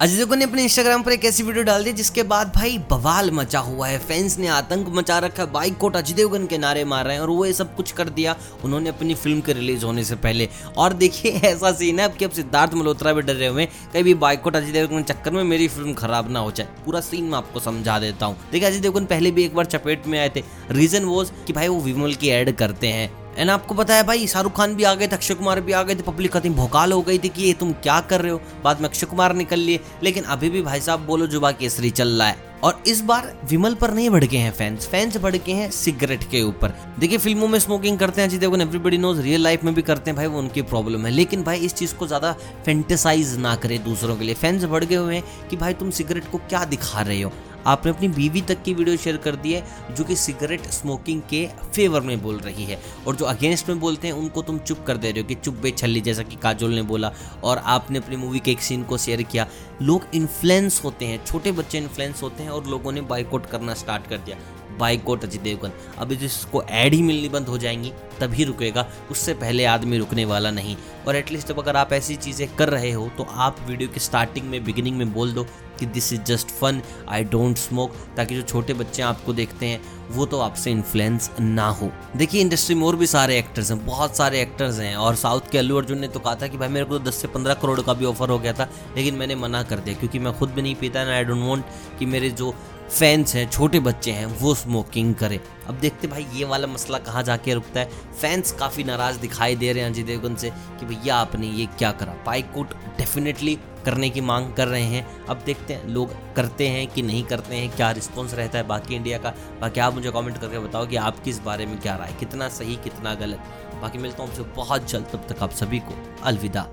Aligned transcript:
अजय 0.00 0.16
देवगन 0.16 0.38
ने 0.38 0.44
अपने 0.44 0.62
इंस्टाग्राम 0.62 1.02
पर 1.02 1.12
एक 1.12 1.24
ऐसी 1.24 1.42
वीडियो 1.42 1.64
डाल 1.64 1.84
दी 1.84 1.92
जिसके 1.92 2.22
बाद 2.22 2.52
भाई 2.56 2.78
बवाल 2.78 3.30
मचा 3.30 3.58
हुआ 3.58 3.88
है। 3.88 3.98
फैंस 3.98 4.38
ने 4.38 4.46
आतंक 4.46 4.88
मचा 4.88 5.18
रखा 5.18 5.42
है। 5.42 5.52
बाइक 5.52 5.76
कोट 5.76 5.96
अजय 5.96 6.14
देवगन 6.14 6.46
के 6.46 6.58
नारे 6.58 6.84
मार 6.84 7.04
रहे 7.04 7.14
हैं 7.14 7.20
और 7.20 7.30
वो 7.30 7.46
ये 7.46 7.52
सब 7.52 7.76
कुछ 7.76 7.92
कर 7.92 8.08
दिया। 8.08 8.36
उन्होंने 8.64 8.88
अपनी 8.88 9.14
फ़िल्म 9.14 9.40
के 9.40 9.52
रिलीज़ 9.52 9.84
होने 9.84 10.04
से 10.04 10.14
पहले। 10.16 10.48
और 10.76 10.92
देखिए, 10.92 11.32
ऐसा 11.44 11.72
सीन 11.72 12.00
है, 12.00 12.08
अब 12.08 12.16
कि 12.16 12.24
अब 12.24 12.30
सिद्धार्थ 12.30 12.74
मल्होत्रा 12.74 13.12
भी 13.12 13.22
डरे 13.22 13.46
हुए 13.46 13.66
कहीं 13.66 14.04
भी 14.04 14.14
बाइकोट 14.14 14.56
अजय 14.56 14.72
देवगन 14.72 15.02
के 15.02 15.12
चक्कर 15.12 15.30
में 15.30 15.44
मेरी 15.44 15.68
फ़िल्म 15.68 15.94
खराब 15.94 16.30
ना 16.30 16.38
हो 16.38 16.52
जाए। 16.52 16.68
पूरा 16.84 17.00
सीन 17.00 17.24
मैं 17.24 17.38
आपको 17.38 17.60
समझा 17.60 17.98
देता 17.98 18.26
हूँ। 18.26 18.36
देखिए 18.52 18.68
अजय 18.68 18.78
देवगन 18.78 19.04
पहले 19.04 19.30
भी 19.30 19.44
एक 19.44 19.54
बार 19.54 19.64
चपेट 19.64 20.06
में 20.06 20.18
आए 20.18 20.32
थे। 20.36 20.42
रीजन 20.70 21.04
वो 21.04 21.24
कि 21.46 21.52
भाई 21.52 21.68
वो 21.68 21.80
विमल 21.80 22.14
की 22.14 22.28
एड 22.28 22.56
करते 22.56 22.88
हैं। 22.88 23.25
एंड 23.38 23.50
आपको 23.50 23.74
पता 23.74 23.94
है 23.94 24.02
भाई, 24.02 24.26
शाहरुख 24.26 24.56
खान 24.56 24.74
भी 24.74 24.84
आ 24.84 24.94
गए 24.94 25.06
थे, 25.06 25.16
अक्षय 25.16 25.34
कुमार 25.34 25.60
भी 25.60 25.72
आ 25.72 25.82
गए 25.82 25.94
थे 25.94 26.02
पब्लिक 26.02 26.32
खत्म 26.32 26.54
भोकाल 26.54 26.92
हो 26.92 27.02
गई 27.02 27.18
थी 27.18 27.28
कि 27.28 27.42
ये 27.42 27.52
तुम 27.52 27.72
क्या 27.72 28.00
कर 28.00 28.20
रहे 28.20 28.32
हो? 28.32 28.40
बाद 28.64 28.80
में 28.80 28.88
अक्षय 28.88 29.06
कुमार 29.06 29.34
निकल 29.34 29.58
लिए। 29.58 29.80
लेकिन 30.02 30.24
अभी 30.24 30.50
भी 30.50 30.62
भाई 30.62 30.80
साहब 30.80 31.00
बोलो 31.00 31.26
जुबा 31.26 31.50
केसरी 31.52 31.90
चल 31.90 32.08
रहा 32.08 32.28
है। 32.28 32.44
और 32.64 32.82
इस 32.86 33.00
बार 33.00 33.32
विमल 33.44 33.74
पर 33.74 33.92
नहीं 33.94 34.10
भड़के 34.10 34.38
हैं 34.38 34.52
फैंस 34.52 34.86
फैंस 34.86 35.16
भड़के 35.16 35.52
हैं 35.52 35.70
सिगरेट 35.70 36.24
के 36.30 36.42
ऊपर। 36.42 36.72
देखिए, 36.98 37.18
फ़िल्मों 37.18 37.48
में 37.48 37.58
स्मोकिंग 37.58 37.98
करते 37.98 38.22
हैं 38.22 38.38
Devgan 38.38 38.60
everybody 38.60 38.98
knows 38.98 39.20
real 39.20 39.42
life 39.42 39.64
में 39.64 39.74
भी 39.74 39.82
करते 39.82 40.10
हैं 40.10 40.16
भाई, 40.16 40.26
वो 40.26 40.38
उनकी 40.38 40.62
प्रॉब्लम 40.62 41.06
है। 41.06 41.10
लेकिन 41.10 41.42
भाई, 41.42 41.58
इस 41.58 41.74
चीज़ 41.74 41.94
को 41.94 42.06
ज़्यादा 42.06 42.32
फेंटिसाइज 42.64 43.36
ना 43.38 43.54
करें 43.54 43.82
दूसरों 43.84 44.16
के 44.16 44.24
लिए। 44.24 44.34
फैंस 44.34 44.64
भड़के 44.64 44.94
हुए 44.94 45.14
हैं 45.14 45.48
कि 45.50 45.56
भाई, 45.56 45.74
तुम 45.74 45.90
सिगरेट 45.90 46.30
को 46.30 46.38
क्या 46.38 46.64
दिखा 46.64 47.00
रहे 47.00 47.22
हो? 47.22 47.32
आपने 47.66 47.92
अपनी 47.92 48.08
बीवी 48.08 48.40
तक 48.40 48.62
की 48.62 48.74
वीडियो 48.74 48.96
शेयर 48.96 49.16
कर 49.16 49.36
दी 49.36 49.52
है, 49.52 49.66
जो 49.90 50.04
कि 50.04 50.16
सिगरेट 50.16 50.62
स्मोकिंग 50.62 51.22
के 51.30 51.48
फेवर 51.74 52.00
में 52.00 52.22
बोल 52.22 52.36
रही 52.36 52.64
है। 52.64 52.82
और 53.06 53.16
जो 53.16 53.24
अगेंस्ट 53.24 53.68
में 53.68 53.80
बोलते 53.80 54.06
हैं, 54.06 54.14
उनको 54.14 54.42
तुम 54.42 54.58
चुप 54.58 54.84
कर 54.86 54.96
दे 54.96 55.10
रहे 55.10 55.20
हो 55.20 55.28
कि 55.28 55.34
चुप 55.34 55.54
बे 55.54 55.70
छली 55.70 56.00
जैसा 56.00 56.22
कि 56.22 56.36
काजोल 56.36 56.70
ने 56.70 56.82
बोला। 56.82 57.12
और 57.44 57.58
आपने 57.58 57.98
अपनी 57.98 58.16
मूवी 58.16 58.38
के 58.38 58.50
एक 58.50 58.60
सीन 58.60 58.82
को 58.82 58.98
शेयर 58.98 59.22
किया। 59.22 59.46
लोग 59.82 60.02
इन्फ्लुएंस 60.14 60.84
होते 60.84 61.04
हैं, 61.04 61.24
छोटे 61.26 61.52
बच्चे 61.52 61.78
इन्फ्लुएंस 61.78 62.22
होते 62.22 62.42
हैं 62.42 62.50
और 62.50 62.66
लोगों 62.66 62.92
ने 62.92 63.00
बाइकआउट 63.00 63.46
करना 63.46 63.74
स्टार्ट 63.74 64.06
कर 64.06 64.18
दिया। 64.18 64.36
बाइकआउट 64.78 65.24
अजय 65.24 65.38
देवगन। 65.38 65.72
अब 65.98 66.12
जिसको 66.14 66.62
एड 66.62 66.94
ही 66.94 67.02
मिलनी 67.02 67.28
बंद 67.28 67.48
हो 67.48 67.58
जाएँगी, 67.58 67.92
तभी 68.20 68.44
रुकेगा, 68.44 68.86
उससे 69.10 69.34
पहले 69.34 69.64
आदमी 69.64 69.98
रुकने 69.98 70.24
वाला 70.24 70.50
नहीं। 70.50 70.76
और 71.08 71.16
एटलीस्ट 71.16 71.50
अब 71.50 71.58
अगर 71.58 71.76
आप 71.76 71.92
ऐसी 71.92 72.16
चीज़ें 72.16 72.48
कर 72.56 72.68
रहे 72.68 72.90
हो 72.90 73.10
तो 73.18 73.26
आप 73.30 73.56
वीडियो 73.68 73.88
की 73.88 74.00
स्टार्टिंग 74.00 74.48
में 74.50 74.62
बिगिनिंग 74.64 74.96
में 74.96 75.12
बोल 75.12 75.32
दो 75.32 75.46
कि 75.80 75.86
this 75.86 76.12
is 76.12 76.20
just 76.20 76.50
fun 76.50 76.80
I 77.08 77.24
don't 77.24 77.56
smoke 77.56 77.96
ताकि 78.16 78.34
जो 78.34 78.42
छोटे 78.42 78.74
बच्चे 78.74 79.02
आपको 79.02 79.32
देखते 79.32 79.66
हैं, 79.66 79.80
वो 80.10 80.26
तो 80.26 80.38
आपसे 80.40 80.70
इन्फ्लुएंस 80.70 81.30
ना 81.40 81.68
हो। 81.68 81.90
देखिए 82.16 82.40
इंडस्ट्री 82.40 82.74
में 82.74 82.82
और 82.82 82.96
भी 82.96 83.06
सारे 83.06 83.38
एक्टर्स 83.38 83.70
हैं, 83.70 83.84
बहुत 83.86 84.16
सारे 84.16 84.40
एक्टर्स 84.42 84.78
हैं, 84.78 84.94
और 84.96 85.14
साउथ 85.14 85.50
के 85.52 85.58
अल्लू 85.58 85.76
अर्जुन 85.76 85.98
ने 85.98 86.08
तो 86.08 86.20
कहा 86.20 86.34
था 86.34 86.46
कि 86.46 86.56
भाई, 86.56 86.68
मेरे 86.68 86.86
को 86.86 86.98
तो 86.98 87.04
10 87.04 87.14
से 87.14 87.28
15 87.28 87.54
करोड़ 87.54 87.80
का 87.80 87.94
भी 87.94 88.04
ऑफ़र 88.04 88.28
हो 88.28 88.38
गया 88.38 88.52
था, 88.52 88.68
लेकिन 88.96 89.14
मैंने 89.14 89.34
मना 89.34 89.62
कर 89.62 89.78
दिया, 89.78 89.96
क्योंकि 89.96 90.18
मैं 90.18 90.32
खुद 90.38 90.50
भी 90.50 90.62
नहीं 90.62 90.74
पीता 90.74 91.00
एंड 91.00 91.10
आई 91.10 91.24
डोंट 91.24 91.48
वांट 91.48 91.64
कि 91.98 92.06
मेरे 92.06 92.30
जो 92.30 92.54
फैंस 92.90 93.34
हैं, 93.34 93.50
छोटे 93.50 93.80
बच्चे 93.80 94.10
हैं, 94.10 94.26
वो 94.26 94.54
स्मोकिंग 94.54 95.14
करें। 95.14 95.40
अब 95.66 95.74
देखते 95.74 96.08
भाई, 96.08 96.26
ये 96.34 96.44
वाला 96.44 96.66
मसला 96.66 96.98
कहाँ 96.98 97.22
जाके 97.22 97.54
रुकता 97.54 97.80
है? 97.80 97.90
फैंस 98.20 98.52
काफ़ी 98.52 98.84
नाराज़ 98.84 99.18
दिखाई 99.18 99.56
दे 99.56 99.72
रहे 99.72 99.82
हैं 99.82 99.90
अजय 99.90 100.02
देवगन 100.02 100.34
से 100.34 100.50
कि 100.50 100.86
भैया 100.86 101.16
आपने 101.16 101.46
ये 101.46 101.66
क्या 101.66 101.92
करा? 101.92 102.12
बाइकआउट 102.26 102.74
डेफिनेटली 102.74 103.58
करने 103.84 104.10
की 104.10 104.20
मांग 104.20 104.54
कर 104.54 104.68
रहे 104.68 104.82
हैं। 104.82 105.26
अब 105.26 105.42
देखते 105.46 105.74
हैं, 105.74 105.88
लोग 105.88 106.34
करते 106.34 106.68
हैं 106.68 106.86
कि 106.86 107.02
नहीं 107.02 107.24
करते 107.24 107.56
हैं, 107.56 107.76
क्या 107.76 107.90
रिस्पॉन्स 107.90 108.34
रहता 108.34 108.58
है 108.58 108.66
बाकी 108.66 108.94
इंडिया 108.94 109.18
का? 109.18 109.34
बाकी 109.60 109.80
आप 109.80 109.94
मुझे 109.94 110.10
कमेंट 110.10 110.38
करके 110.38 110.58
बताओ 110.58 110.86
कि 110.86 110.96
आपकी 110.96 111.30
इस 111.30 111.38
बारे 111.38 111.66
में 111.66 111.80
क्या 111.80 111.96
राय 111.96 112.12
कितना 112.20 112.48
सही, 112.48 112.76
कितना 112.76 113.14
गलत? 113.14 113.38
बाकी 113.82 113.98
मिलता 113.98 114.22
हूँ 114.22 114.30
आपसे 114.30 114.42
बहुत 114.42 114.90
जल्द, 114.90 115.06
तब 115.12 115.26
तक 115.28 115.42
आप 115.42 115.50
सभी 115.50 115.78
को 115.78 116.14
अलविदा। 116.22 116.66